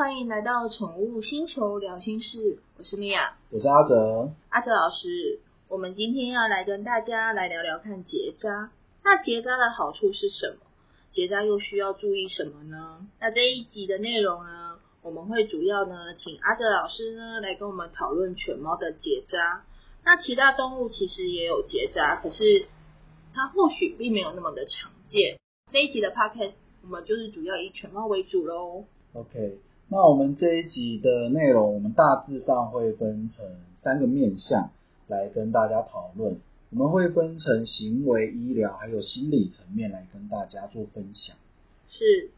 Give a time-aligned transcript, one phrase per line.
[0.00, 4.30] 欢迎来到宠物星球聊心事，我是米娅，我是阿哲。
[4.48, 8.70] 阿哲老师，我们今天要来跟大家来聊聊看结扎。
[9.04, 10.60] 那结扎的好处是什么？
[11.12, 13.06] 结扎又需要注意什么呢？
[13.20, 19.66] 那这一集的内容呢，我们会主要呢，请阿哲老师呢来跟我们讨论犬猫的结扎。
[20.02, 22.68] 那其他动物其实也有结扎，可是
[23.34, 25.38] 它或许并没有那么的常见。
[25.70, 28.86] 这一集的 podcast 我们就是主要以犬猫为主喽。
[29.12, 29.58] OK，
[29.92, 33.44] 那我们这一集的内容，我们大致上会分成
[33.82, 34.70] 三个面向
[35.08, 36.38] 来跟大家讨论。
[36.70, 41.34] 我们会分成行为、医疗还有心理层面来跟大家做分享。
[41.88, 42.30] 是，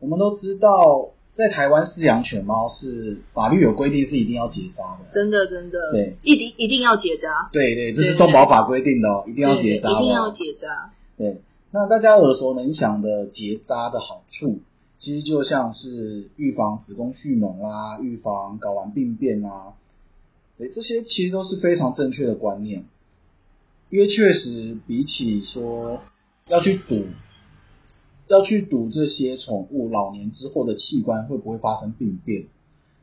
[0.00, 5.04] 我们都知道，在台湾饲养犬猫是法律有规定是一定要结扎的。
[5.14, 10.90] 真的真的，对，一定一定要结扎，对对，这是动保法规定的哦，一定要结扎、一定要结扎。
[11.16, 11.40] 对，
[11.70, 14.58] 那大家耳熟能详的结扎的好处，
[14.98, 19.74] 其实就像是预防子宫蓄脓啦，预防睾丸病变啊，
[20.56, 22.84] 对，这些其实都是非常正确的观念。
[23.90, 26.00] 因为确实比起说
[26.48, 27.06] 要去赌，
[28.26, 32.46] 要去赌这些宠物老年之后的器官会不会发生病变，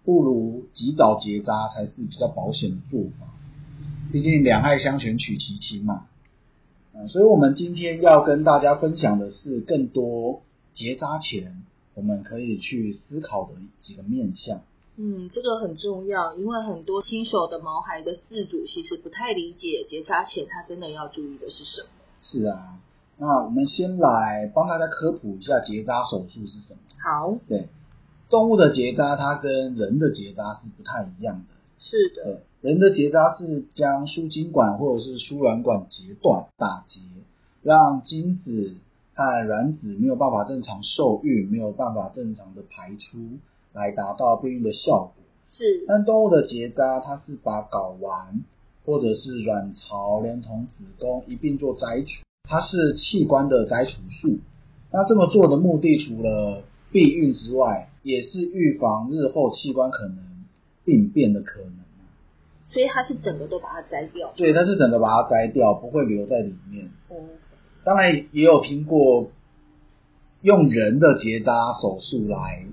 [0.04, 3.34] 不如及早结扎才是比较保险的做法。
[4.12, 6.06] 毕竟两害相权取其轻嘛。
[6.94, 10.44] 嗯，所以我们今天要跟大家分享的是更多
[10.74, 11.64] 结扎前
[11.96, 14.62] 我们可以去思考的几个面向。
[14.98, 21.88] 嗯，这个很重要，因为很多新手的毛孩的饲主其实不太理解结扎前他真的要注意的是什么。
[22.22, 22.80] 是啊，
[23.18, 26.80] 那我们先来帮大家科普一下结扎手术是什么。
[27.04, 27.68] 好，对，
[28.30, 31.56] 动物的结扎它跟人的结扎是不太一样的。
[31.80, 37.02] 是的，人的结扎是将输精管或者是输卵管截断、打结，
[37.62, 38.76] 让精子
[39.16, 43.18] 和卵子没有办法正常受孕，没有办法正常的排出，
[43.74, 45.14] 来达到避孕的效果。
[45.58, 48.44] 是，但动物的结扎，它是把睾丸
[48.86, 54.38] 或者是卵巢连同子宫一并做摘除，它是器官的摘除术。
[54.92, 60.18] 那这么做的目的，除了避孕之外，也是预防日后器官可能
[60.84, 61.72] 病变的可能。
[62.70, 64.34] 所以它是整个都把它摘掉。
[64.36, 66.86] 对，它是整个把它摘掉，不会留在里面。
[67.08, 67.16] 哦，
[67.86, 69.30] 当然也有听过
[70.42, 71.52] 用人的结扎
[71.82, 72.66] 手术来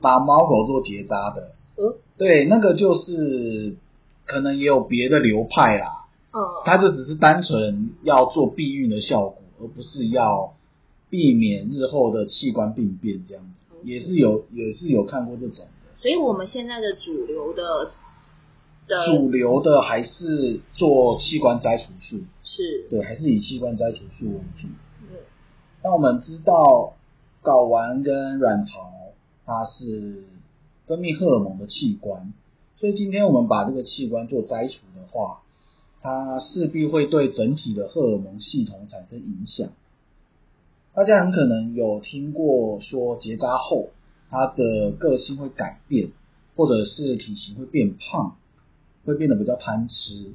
[0.00, 1.52] 把猫狗做结扎的。
[1.76, 3.76] 嗯，对，那个就是
[4.26, 10.52] 可能也有别的流派啦，嗯，它这只是单纯要做避孕的效果，而不是要
[11.08, 13.50] 避免日后的器官病变这样子。
[13.82, 16.02] 也是有也是有看过这种的。
[16.02, 17.90] 所以我们现在的主流的
[18.90, 24.66] 的主流的还是做器官摘除术，是，对，还是以器官摘除术为主。
[25.02, 25.16] 嗯，
[25.82, 26.94] 那我们知道
[27.42, 28.90] 睾丸跟卵巢
[29.46, 30.24] 它是
[30.86, 32.32] 分泌荷尔蒙的器官，
[32.76, 35.40] 所以今天我们把这个器官做摘除的话，
[36.02, 39.68] 它势必会对整体的荷尔蒙系统产生影响。
[40.92, 43.90] 大家很可能有听过说结扎后，
[44.28, 46.10] 它的个性会改变，
[46.56, 48.36] 或者是体型会变胖，
[49.10, 50.32] 会变得比较贪吃，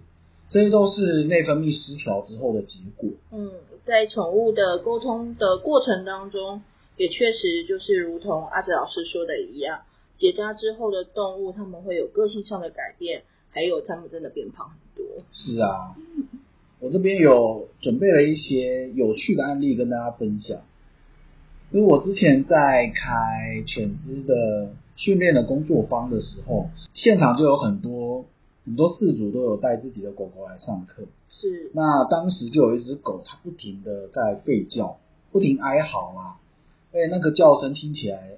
[0.50, 3.10] 这些都是内分泌失调之后的结果。
[3.32, 3.52] 嗯，
[3.86, 6.62] 在宠物的沟通的过程当中，
[6.98, 9.82] 也确实就是如同阿哲老师说的一样，
[10.18, 15.24] 结扎之后的动物，它们会有个性上的改变，还有它们真的变胖很多。
[15.32, 15.96] 是啊，
[16.80, 20.60] 我这边有准备了一些有趣的案例跟大家分享。
[21.72, 28.26] 因为我之前在开犬只的训练的工作坊的时候，现场就有很多
[28.66, 31.04] 很多饲主都有带自己的狗狗来上课。
[31.30, 34.98] 是，那当时就有一只狗，它不停的在吠叫，
[35.32, 36.40] 不停哀嚎啊，
[36.92, 38.38] 而且那个叫声听起来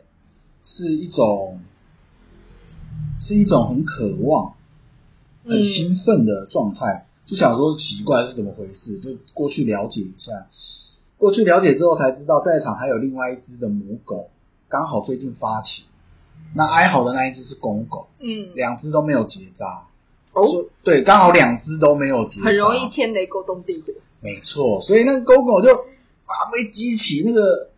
[0.65, 1.59] 是一种
[3.21, 4.55] 是一种很渴望、
[5.45, 10.47] 很兴奋的状态，就想说奇怪是怎么回事，就过去了解一下。
[11.17, 14.29] 过去了解之后才知道，在场还有另外一只的母狗，
[14.67, 15.85] 刚好最近发情。
[16.55, 19.87] 那哀嚎的那一只是公狗，嗯，两只都没有结扎。
[20.41, 23.93] 哦，对，刚好两只都没有结，很容易天雷勾动地火。
[24.21, 27.69] 没错，所以那个狗狗就啊被激起那个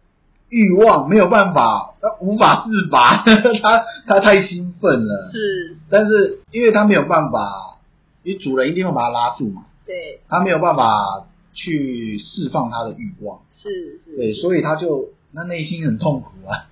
[0.49, 3.23] 欲望，没有办法，它无法自拔，
[3.61, 5.31] 它它太兴奋了。
[5.31, 7.77] 是，但是因为它没有办法，
[8.23, 13.69] 因为主人一定会把它拉住嘛，对，它没有办法去释放它的欲望，是
[14.05, 16.67] 是，对，所以它就那内心很痛苦啊，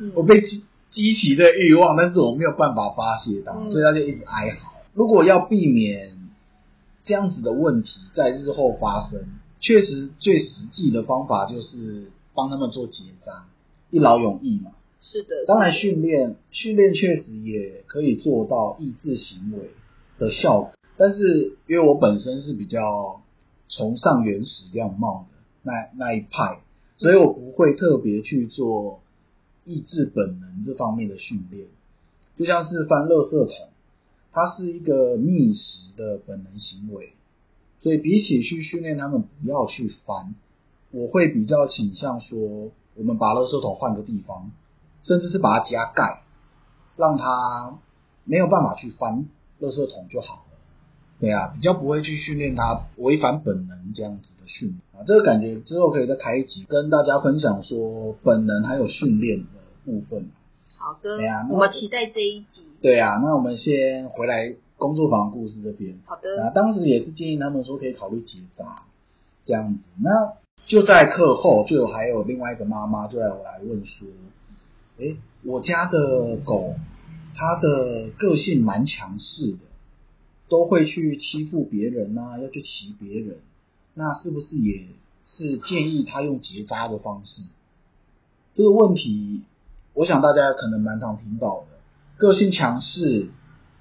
[0.00, 0.12] 嗯。
[0.14, 3.70] 我被激激起的欲望，但是我没有办法发泄到，嗯。
[3.70, 4.71] 所以它就一直哀嚎。
[4.94, 6.18] 如果要避免
[7.04, 9.24] 这样子的问题在日后发生，
[9.60, 13.46] 确实最实际的方法就是帮他们做结扎，
[13.90, 14.72] 一劳永逸嘛。
[15.00, 19.70] 是的，当然训练训练确实也可以做到抑制行为
[20.18, 23.20] 的效果，但是因为我本身是比较
[23.68, 26.60] 崇尚原始样貌的那那一派，
[26.98, 29.00] 所以我不会特别去做
[29.64, 31.66] 抑制本能这方面的训练。
[32.38, 33.68] 就像是翻垃圾桶，
[34.32, 37.12] 它是一个觅食的本能行为，
[37.80, 40.34] 所以比起去训练他们不要去翻，
[40.90, 44.50] 我会比较倾向说，我们把垃圾桶换个地方，
[45.02, 46.22] 甚至是把它加盖，
[46.96, 47.78] 让它
[48.24, 49.26] 没有办法去翻
[49.60, 50.58] 垃圾桶就好了。
[51.20, 55.04] 对啊，比较不会去训练它违反本能这样子的训练啊。
[55.06, 60.30] 这个感觉之后可以再开一集跟大家分享说本能还有训练的部分。
[60.82, 62.62] 好的，对啊我们期待这一集。
[62.80, 65.96] 对啊，那我们先回来工作坊故事这边。
[66.06, 68.82] 好的，啊，当时也是建议他们说可以考虑结扎
[69.46, 69.80] 这样子。
[70.02, 70.32] 那
[70.66, 74.08] 就在课后，就有还有另外一个妈妈就来我来问说，
[74.98, 76.74] 诶，我家的狗
[77.36, 79.58] 它的个性蛮强势的，
[80.48, 83.36] 都会去欺负别人呐、要去骑别人，
[83.94, 84.86] 那是不是也
[85.24, 87.42] 是建议他用结扎的方式？
[88.54, 89.42] 这个问题，
[89.94, 91.66] 我想大家可能蛮常听到的。
[92.16, 93.28] 个性强势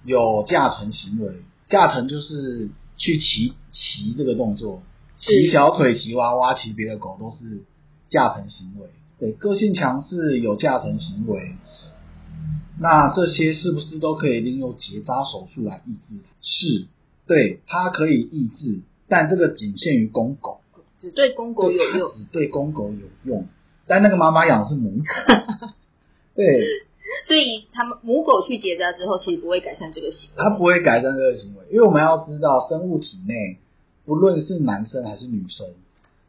[0.03, 1.33] 有驾乘行为，
[1.69, 4.81] 驾乘就是去骑骑这个动作，
[5.19, 7.63] 骑小腿、骑娃娃、骑别的狗都是
[8.09, 8.87] 驾乘行为。
[9.19, 11.55] 对，个性强势有驾乘行为，
[12.79, 16.21] 那这些是不是都可以利用结扎手术来抑制？
[16.41, 16.87] 是，
[17.27, 20.61] 对，它可以抑制，但这个仅限于公狗。
[20.99, 22.11] 只对公狗有用。
[22.13, 23.47] 只对公狗有用，
[23.87, 25.67] 但那个妈妈养的是母狗，
[26.41, 26.65] 对，
[27.27, 30.35] 所以他们母狗去结扎之后，其实不会改善这个行为。
[30.37, 33.57] 它不会改善这个行为，因为我们要知道，生物体内
[34.05, 35.67] 不论是男生还是女生，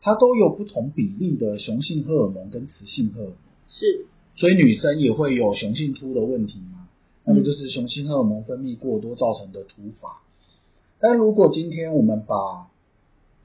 [0.02, 3.36] 它都有不同比例的雄性荷尔蒙跟雌性荷尔蒙，
[3.70, 4.06] 是
[4.36, 6.88] 所以女生也会有雄性秃的问题嘛，
[7.24, 10.20] 那么就是雄性荷尔蒙分泌过多造成的秃发。
[11.00, 12.68] 但如果今天我们把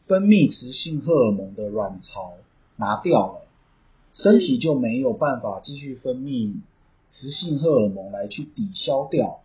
[0.05, 2.33] 分泌雌性荷尔蒙的卵巢
[2.75, 3.46] 拿掉了，
[4.17, 6.55] 身体就没有办法继续分泌
[7.11, 9.41] 雌性荷尔蒙来去抵消掉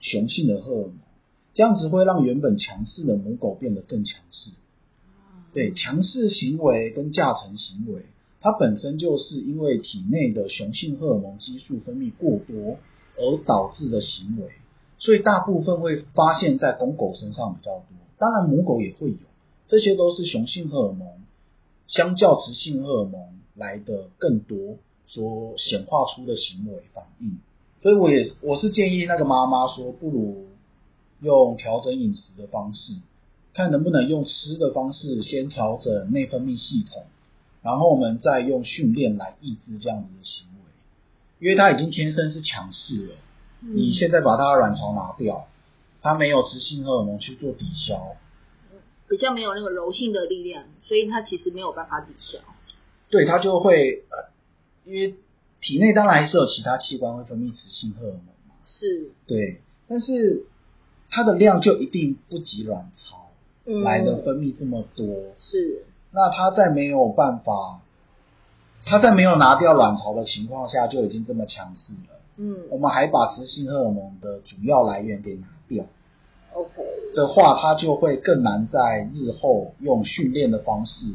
[0.00, 0.94] 雄性的荷尔蒙，
[1.54, 4.50] 这样子会让原本强势的母狗变得更强势。
[5.52, 8.02] 对，强势行为跟驾乘行为，
[8.40, 12.78] 它本身就是因为体内的雄性荷尔蒙激素分泌过多
[13.16, 14.50] 而导致的行为，
[14.98, 17.86] 所以大部分会发现在公狗身上比较多，
[18.18, 19.16] 当然母狗也会有，
[19.68, 21.08] 这些都是雄性荷尔蒙
[21.86, 24.76] 相较雌性荷尔蒙来的更多
[25.06, 27.38] 所显化出的行为反应。
[27.82, 30.46] 所以我也我是建议那个妈妈说，不如
[31.20, 32.94] 用调整饮食的方式，
[33.54, 37.04] 看能不能用吃的方式先调整内分泌系统，
[37.62, 43.14] 然后我们再用训练来抑制这样子的行为，因为他已经天生是强势了。
[43.60, 45.46] 你现在把他的卵巢拿掉，
[46.02, 48.16] 他没有雌性荷尔蒙去做抵消，
[49.08, 52.38] 比较没有那个柔性的力量，所以他其实没有办法抵消。
[53.10, 54.30] 对它就会呃，
[54.84, 55.14] 因为
[55.60, 60.44] 体内当然还是有其他器官会分泌雌性荷尔蒙嘛，是，对，但是
[61.10, 63.28] 它的量就一定不及卵巢
[63.64, 65.06] 嗯，来的分泌这么多，
[65.38, 67.80] 是，那它在没有办法，
[68.84, 72.58] 它在没有拿掉卵巢的情况下就已经这么强势了，嗯。
[72.70, 75.84] 我们还把雌性荷尔蒙的主要来源给拿掉。
[76.52, 76.70] ，OK，
[77.14, 81.06] 的话，它就会更难在日后用训练的方式，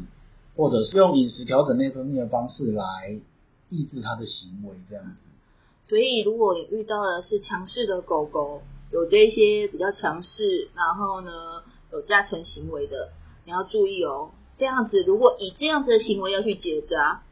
[0.62, 3.20] 或者是用饮食调整内分泌的方式来
[3.72, 5.12] 抑制它的行为，这样子。
[5.82, 11.32] 所以如果你遇到的是强势的狗狗，有这些比较强势，然后呢
[11.92, 13.10] 有加成行为的，
[13.44, 14.30] 你要注意哦。
[14.56, 17.24] 这样子，如果以这样子的行为要去结扎，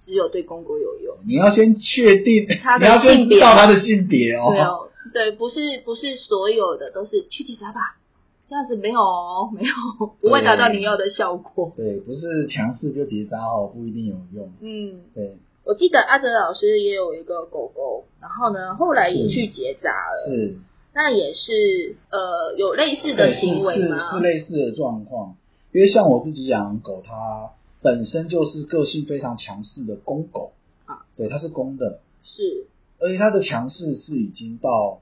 [0.00, 1.18] 只有对公狗有用。
[1.26, 4.48] 你要先确定，它的你要先性别知道它的性别哦。
[4.48, 7.98] 对哦，对，不是不是所有的都是去结扎吧，
[8.48, 11.72] 这样子没有哦，没有不会达到你要的效果。
[11.76, 14.52] 对，不是强势就结扎哦，不一定有用。
[14.60, 20.56] 嗯，对，我记得阿哲老师也有一个狗狗，然后呢后来也去结扎了，是
[20.94, 23.98] 那也是呃有类似的行为是吗？
[23.98, 25.36] 是是类似的状况。
[25.72, 27.50] 因为像我自己养狗，它
[27.82, 30.52] 本身就是个性非常强势的公狗
[30.86, 32.66] 啊，对，它是公的，是
[33.00, 35.00] 而且它的强势是已经到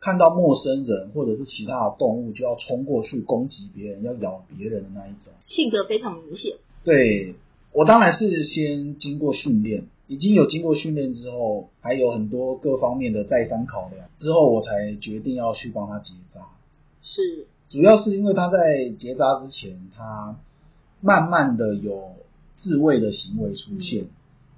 [0.00, 5.32] 看到陌生人或者是其他的动物就要冲过去攻击别人、要咬别人的那一种。
[5.46, 6.56] 性格非常明显。
[6.82, 7.34] 对
[7.72, 16.40] 我当然是先经过训练，已经有经过训练之后，还有很多各方面的再三考量之后，我才决定要去帮他结扎。
[17.02, 20.36] 是主要是因为他在结扎之前，他
[21.02, 22.14] 慢慢的有
[22.56, 24.06] 自卫的行为出现，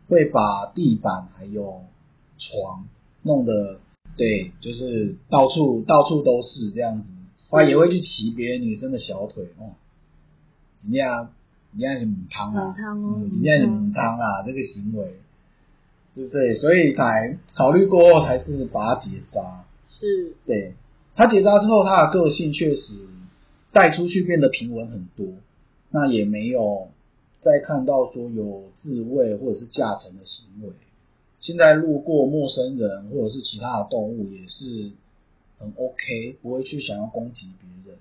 [0.08, 1.82] 会把地板还有
[2.38, 2.86] 床
[3.22, 3.80] 弄得
[4.16, 7.04] 对，就是到处到处都是这样子，
[7.48, 9.72] 后来也会去骑别人女生的小腿哦，
[10.82, 11.30] 人家
[11.72, 13.14] 人家是母汤啊，母汤哦。
[13.16, 15.14] 嗯人家是母汤啊，这个行为，
[16.14, 16.54] 对不对？
[16.54, 19.64] 所以才考虑过后，才是把它结扎。
[19.98, 20.34] 是。
[20.46, 20.74] 对。
[21.14, 22.94] 他结扎之后，他的个性确实
[23.70, 25.26] 带出去变得平稳很多，
[25.90, 26.88] 那也没有
[27.42, 30.70] 再看到说有自慰或者是驾乘的行为。
[31.42, 34.92] 现在路过陌生人或者是其他的动物也是
[35.58, 37.98] 很 OK，不会去想要攻击别人。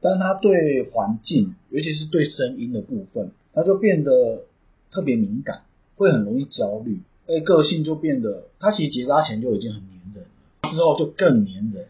[0.00, 4.44] 但他对环境，尤其是对声音的部分，他就变得
[4.90, 5.62] 特别敏感，
[5.96, 10.24] 会很容易焦虑，所以个性就变得，他其实结扎前就已经很黏人
[10.62, 11.86] 了，之后就更黏人。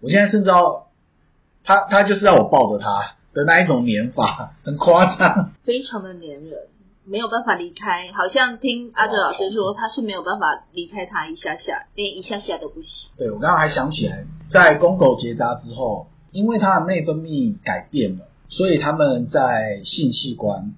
[0.00, 0.88] 我现在甚至要
[1.62, 5.52] 他，他就是要我抱着他的那一种黏法，很夸张。
[5.62, 6.60] 非常的黏人，
[7.04, 8.12] 没有办法离开。
[8.12, 13.10] 好像听阿哲老师说，他是没有办法离开他一下下，连一下下都不行。
[13.16, 20.74] 对我刚刚还想起来，在公狗结扎之后，因为它的内分泌改变了，所以他们在性器官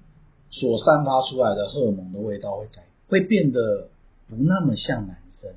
[0.49, 3.89] 所散发出来的荷尔蒙的味道会改，会变得
[4.29, 5.51] 不那么像男生，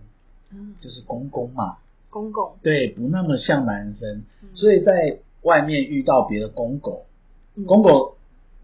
[0.52, 1.78] 嗯，就是公公嘛，
[2.10, 7.06] 公公，对，不那么像男生，嗯所以在外面遇到别的公狗，
[7.54, 8.15] 嗯公狗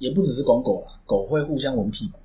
[0.02, 2.18] 也不只是公狗啦，狗会互相闻屁股。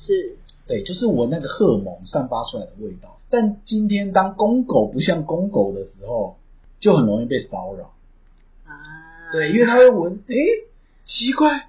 [0.00, 3.18] 是对，就是闻那个荷尔蒙散发出来的味道。
[3.30, 6.36] 但今天当公狗不像公狗的时候，
[6.80, 7.92] 就很容易被骚扰。
[8.66, 10.34] 啊，对，因为它会闻，诶，
[11.06, 11.68] 奇怪，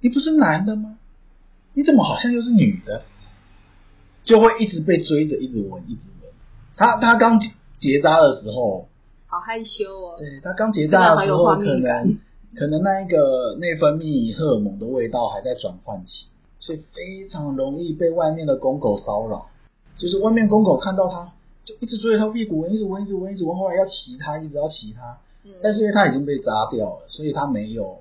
[0.00, 0.98] 你不是男的吗？
[1.72, 3.02] 你怎么好像又是女的？
[4.24, 6.30] 就会一直被追着，一直闻，一直闻。
[6.76, 7.40] 他他刚
[7.80, 8.88] 结扎的时候，
[9.26, 10.16] 好害羞哦。
[10.18, 12.18] 对他刚结扎的时候，可能
[12.56, 16.26] 可能那一个内分泌荷尔蒙的味道还在转换期，
[16.60, 19.46] 所以非常容易被外面的公狗骚扰。
[19.96, 21.32] 就是外面公狗看到它，
[21.64, 25.18] 就一直追着它屁股闻，一直闻，一直闻，一直闻，后来要骑它，一直要骑它。
[25.44, 27.98] 嗯，但是因为它已经被扎掉了，所以它没有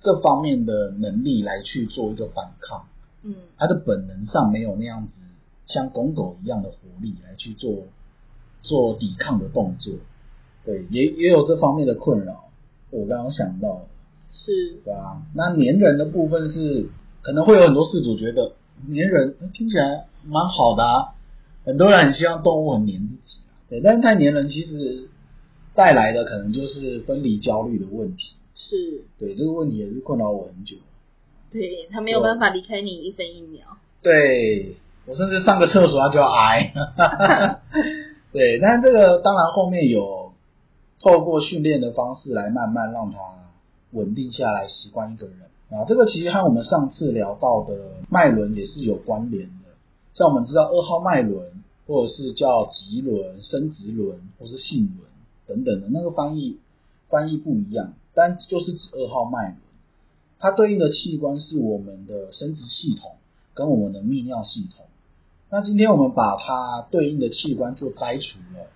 [0.00, 2.86] 这方面的能力来去做一个反抗。
[3.22, 5.14] 嗯它的本能上没有那样子
[5.66, 7.84] 像公狗一样的活力来去做
[8.62, 9.94] 做抵抗的动作，
[10.64, 12.43] 对，也也有这方面的困扰。
[12.94, 13.86] 我刚刚想到的，
[14.32, 16.88] 是对啊，那粘人的部分是
[17.22, 18.52] 可能会有很多事主觉得
[18.88, 21.14] 粘人呃听起来蛮好的啊，
[21.64, 25.08] 很多人很希望动物很粘自己啊，对，但是太粘人其实
[25.74, 30.76] 带来的可能就是分离焦虑的问题，是，对，这个问题也是困扰我很久。
[31.52, 33.64] 对他没有办法离开你一分一秒。
[34.02, 36.72] 对我甚至上个厕所他就要挨。
[38.32, 40.23] 对，但是这个当然后面有
[41.04, 43.18] 透过训练的方式来慢慢让他
[43.92, 45.36] 稳定下来，习惯一个人
[45.68, 45.84] 啊。
[45.86, 47.76] 这个其实和我们上次聊到的
[48.08, 49.76] 脉轮也是有关联的。
[50.14, 55.06] 像我们知道二号脉轮，或者是叫脐轮、生殖轮，或是性轮
[55.46, 56.58] 等等的那个翻译
[57.10, 59.56] 翻译不一样，但就是指二号脉轮。
[60.38, 63.12] 它对应的器官是我们的生殖系统
[63.52, 64.86] 跟我们的泌尿系统。
[65.50, 68.66] 那今天我们把它对应的器官做摘除了，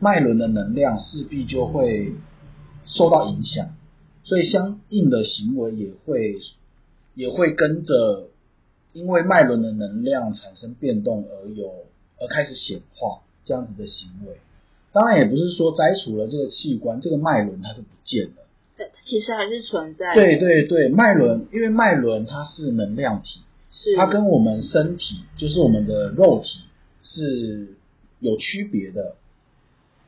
[0.00, 2.12] 脉轮的能量势必就会
[2.86, 3.68] 受到影响，
[4.24, 6.40] 所以相应的行为也会
[7.14, 8.30] 也会跟着，
[8.92, 11.70] 因为脉轮的能量产生变动而有
[12.18, 14.38] 而开始显化这样子的行为。
[14.92, 18.46] 当然也不是说摘除了这个器官，这个脉轮它就不见了。
[18.76, 20.14] 对，它其实还是存在。
[20.14, 23.40] 对对对，脉轮，因为脉轮它是能量体，
[23.72, 26.60] 是它跟我们身体，就是我们的肉体
[27.02, 27.76] 是
[28.18, 29.14] 有区别的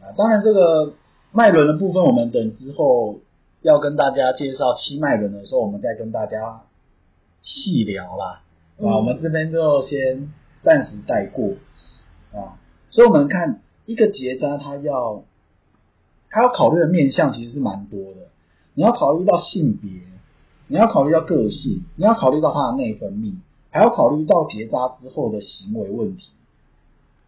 [0.03, 0.13] 啊。
[0.17, 0.95] 当然，这个
[1.33, 3.21] 脉轮的部分，我们等之后
[3.63, 6.63] 要跟大家介绍七脉轮的时候，我们再跟大家
[7.43, 8.43] 细聊啦。
[8.79, 10.33] 嗯啊，我们这边就先
[10.63, 11.55] 暂时带过
[12.33, 12.59] 啊。
[12.91, 15.25] 所以，我们看一个结扎，它要
[16.29, 18.29] 它要考虑的面向其实是蛮多的。
[18.75, 19.91] 你要考虑到性别，
[20.67, 23.35] 你要考虑到个性，你要考虑到它的内分泌，
[23.71, 26.29] 还要考虑到结扎之后的行为问题。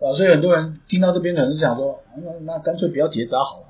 [0.05, 3.65] 啊，所以很多人听到这边可能是想说，啊那那干脆不要结扎好了。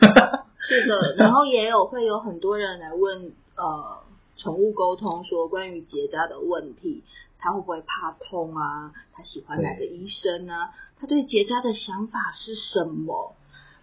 [0.60, 3.98] 是的，然后也有会有很多人来问呃
[4.36, 7.02] 宠物沟通说关于结扎的问题，
[7.38, 8.92] 他会不会怕痛啊？
[9.14, 10.74] 他喜欢哪个医生啊？
[11.00, 13.34] 他对结扎的想法是什么？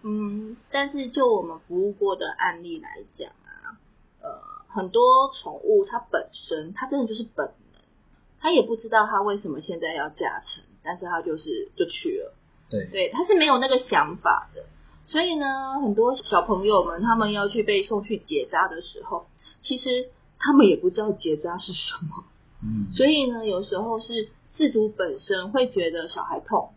[0.02, 3.74] 嗯，但是就我们服务过的案例来讲啊，
[4.22, 5.02] 呃，很多
[5.42, 7.82] 宠物它本身它真的就是本能，
[8.38, 12.32] 它也不知道它为什么现在要驾乘，但是他就是就去了。
[12.70, 14.64] 对对，他是没有那个想法的。
[15.06, 19.26] 所以呢，很多小朋友们他们要去被送去结扎的时候，
[19.60, 22.24] 其实他们也不知道结扎是什么。
[22.62, 24.12] 嗯，所以呢，有时候是
[24.56, 26.70] 饲主本身会觉得小孩痛，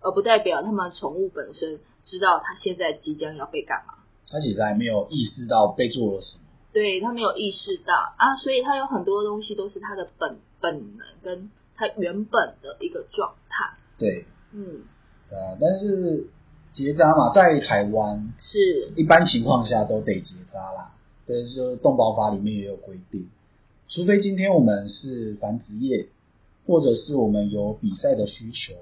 [0.00, 3.94] 而不代表他们宠物本身知道他现在即将要被干嘛。
[4.28, 6.42] 他其实还没有意识到被做了什么。
[6.72, 13.78] 对他没有意识到啊，所以他有很多东西都是他的本本能跟他原本的一个状态。
[13.98, 14.82] 对，嗯，
[15.30, 16.26] 啊，但是
[16.74, 20.94] 结扎嘛，在台湾是一般情况下都得结扎啦。
[21.26, 23.28] 对，就是动保法里面也有规定，
[23.88, 26.08] 除非今天我们是繁殖业，
[26.66, 28.74] 或者是我们有比赛的需求，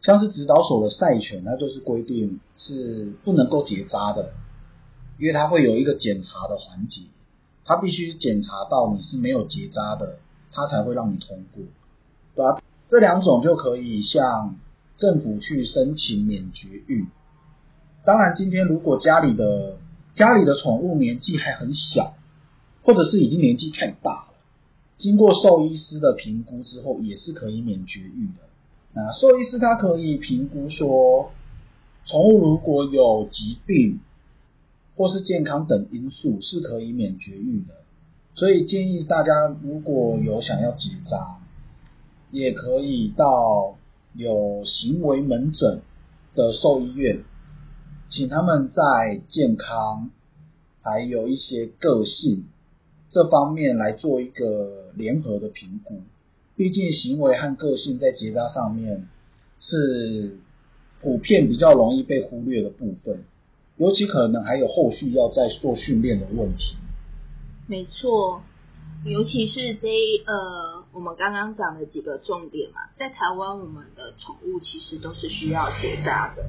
[0.00, 4.32] 像是指导所的赛犬，那就是规定是不能够结扎的，
[5.18, 7.02] 因为它会有一个检查的环节，
[7.64, 10.18] 它必须检查到你是没有结扎的，
[10.52, 11.64] 它才会让你通过，
[12.34, 12.60] 对吧、
[12.90, 14.56] 这两种就可以向
[14.96, 17.06] 政府去申请免绝育。
[18.04, 19.76] 当然，今天如果家里的
[20.14, 22.14] 家里的宠物年纪还很小，
[22.82, 24.34] 或者是已经年纪太大了，
[24.98, 28.44] 经过兽医师的评估之后，也是可以免绝育的。
[28.92, 31.32] 那兽医师他可以评估说，
[32.06, 34.00] 宠物如果有疾病
[34.96, 37.74] 或是健康等因素，是可以免绝育的。
[38.34, 41.38] 所以建议大家如果有想要结扎，
[42.30, 43.76] 也可以到
[44.14, 45.82] 有行为门诊
[46.34, 47.24] 的兽医院，
[48.08, 50.10] 请他们在健康
[50.82, 52.44] 还有一些个性
[53.10, 56.00] 这方面来做一个联合的评估。
[56.56, 59.08] 毕竟行为和个性在结扎上面
[59.60, 60.38] 是
[61.02, 63.24] 普遍比较容易被忽略的部分，
[63.76, 66.76] 尤其可能还有后续要再做训练的问题。
[67.66, 68.42] 没错，
[69.04, 69.88] 尤其是这
[70.26, 76.44] 呃，我们刚刚讲的几个重点嘛，在台湾我们的宠物其实都是需要结扎的。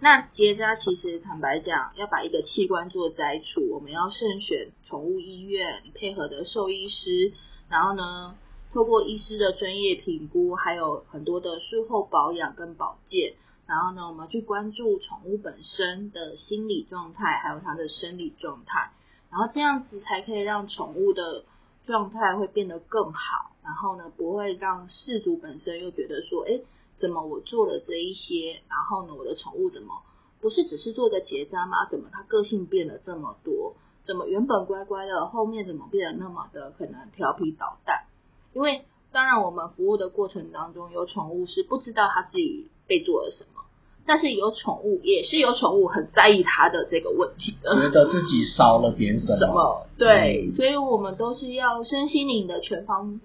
[0.00, 7.32] 那结扎其实坦白讲，要把一个器官做摘除，我们要慎选宠物医院配合的兽医师，
[7.68, 8.36] 然后呢，
[8.72, 13.34] 透过医师的专业评估，还有很多的术后保养跟保健，
[13.66, 18.90] 然后呢，我们去关注宠物本身的心理状态，还有它的生理状态。
[19.30, 21.44] 然后这样子才可以让宠物的
[21.86, 26.60] 状态会变得更好，然后呢，不会让事主本身又觉得说，哎，
[26.98, 30.02] 怎么我做了这一些，然后呢，我的宠物怎么
[30.40, 31.88] 不是只是做个结扎吗？
[31.90, 33.74] 怎么它个性变了这么多？
[34.06, 38.04] 怎么原本乖乖的，后面怎么变得那么的可能调皮捣蛋？
[38.52, 43.62] 因为当然我们服务的过程当中，有宠物是不知道它自己被做了什么。
[44.06, 49.38] 但是有宠物，也是有宠物很在意它的这个问题的，觉得自己少了点什么。
[49.40, 49.86] 什么？
[49.96, 53.18] 对，嗯所以我们都是要身心灵的全方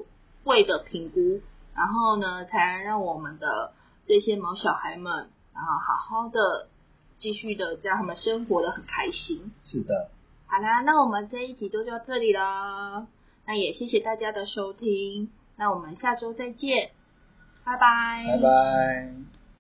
[0.50, 1.40] 位的评估，
[1.76, 3.72] 然后呢，才能让我们的
[4.08, 6.68] 这些毛小孩们，然后好好的
[7.20, 9.52] 继续的让他们生活的很开心。
[9.64, 10.10] 是的，
[10.48, 13.08] 好啦，那我们这一集就到这里了，
[13.46, 16.90] 那也谢谢大家的收听，那我们下周再见，
[17.64, 19.39] 拜拜，拜拜。